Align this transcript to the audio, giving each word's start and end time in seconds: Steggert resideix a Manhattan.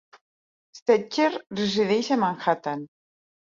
Steggert 0.79 1.39
resideix 1.61 2.13
a 2.19 2.21
Manhattan. 2.27 2.87